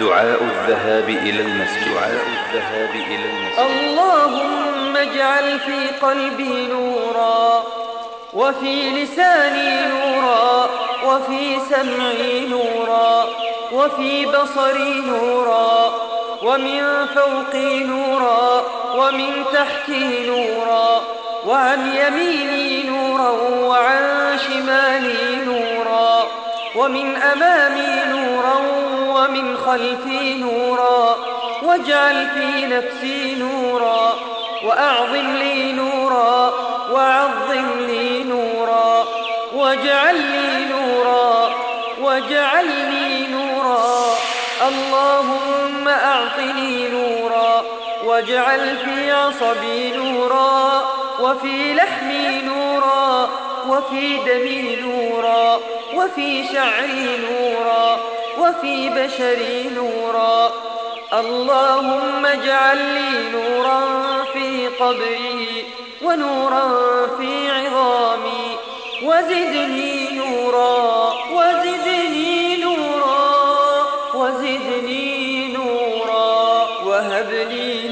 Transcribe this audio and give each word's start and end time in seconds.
دعاء 0.00 0.42
الذهاب 0.42 1.08
إلى 1.08 1.40
المسجد. 1.40 1.94
دعاء 1.94 2.26
الذهاب 2.26 2.94
إلى 2.94 3.24
المسجد. 3.24 3.58
اللهم 3.58 4.96
اجعل 4.96 5.60
في 5.60 5.86
قلبي 6.06 6.66
نورا 6.66 7.62
وفي 8.34 8.90
لساني 8.90 9.86
نورا 9.86 10.70
وفي 11.06 11.58
سمعي 11.70 12.46
نورا 12.46 13.26
وفي 13.72 14.26
بصري 14.26 15.00
نورا 15.00 15.92
ومن 16.42 17.06
فوقي 17.14 17.84
نورا 17.84 18.62
ومن 18.96 19.44
تحتي 19.52 20.26
نورا 20.26 21.02
وعن 21.46 21.80
يميني 21.96 22.82
نورا 22.82 23.30
وعن 23.68 24.38
شمالي 24.38 25.36
نورا 25.44 26.26
ومن 26.76 27.16
أمامي 27.16 28.04
نورا 28.10 28.56
ومن 29.28 29.56
خلفي 29.56 30.34
نورا 30.34 31.16
واجعل 31.62 32.28
في 32.28 32.66
نفسي 32.66 33.34
نورا 33.34 34.14
وأعظم 34.64 35.36
لي 35.36 35.72
نورا 35.72 36.52
وعظم 36.92 37.78
لي 37.78 38.24
نورا 38.24 39.04
واجعل 39.54 40.16
لي 40.16 40.64
نورا 40.64 41.50
واجعلني 42.00 43.26
نورا. 43.26 44.14
اللهم 44.68 45.88
أعطني 45.88 46.88
نورا 46.88 47.64
واجعل 48.04 48.76
في 48.76 49.12
عصبي 49.12 49.96
نورا 49.96 50.82
وفي 51.20 51.74
لحمي 51.74 52.42
نورا 52.42 53.28
وفي 53.68 54.16
دمي 54.16 54.76
نورا 54.76 55.60
وفي 55.94 56.44
شعري 56.52 57.18
نورا. 57.28 57.98
وفي 58.40 58.88
بشري 58.88 59.70
نورا. 59.70 60.52
اللهم 61.12 62.26
اجعل 62.26 62.78
لي 62.78 63.30
نورا 63.32 63.80
في 64.32 64.68
قبري 64.68 65.66
ونورا 66.02 66.68
في 67.18 67.50
عظامي. 67.50 68.56
وزدني 69.02 70.08
نورا 70.10 71.12
وزدني 71.32 72.56
نورا 72.56 73.86
وزدني 74.14 75.48
نورا. 75.52 75.68
وهب 76.84 77.30
لي 77.30 77.88